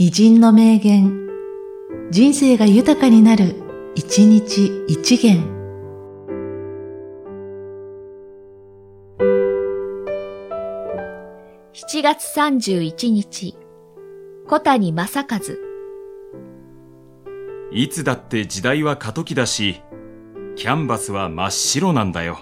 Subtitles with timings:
[0.00, 1.26] 偉人の名言、
[2.12, 3.56] 人生が豊かになる、
[3.96, 5.42] 一日一元。
[11.72, 13.56] 7月31日、
[14.46, 15.40] 小谷正和。
[17.72, 19.82] いつだって時代は過渡期だし、
[20.54, 22.38] キャンバスは真っ白なんだよ。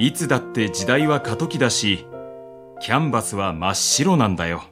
[0.00, 2.06] いつだって時代は過渡期だし、
[2.80, 4.62] キャンバスは真っ白なんだよ。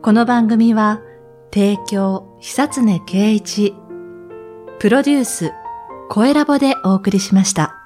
[0.00, 1.02] この番組は、
[1.52, 3.74] 提供、久常圭一、
[4.78, 5.52] プロデュース、
[6.12, 7.79] 声ラボでお送りしました。